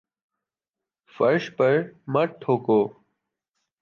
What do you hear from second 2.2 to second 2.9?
تھوکو